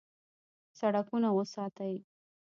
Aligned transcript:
سړکونه 0.79 1.29
وساتئ 1.37 1.95